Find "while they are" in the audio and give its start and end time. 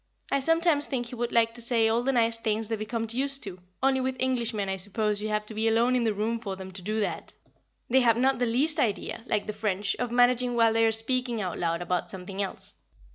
10.55-10.91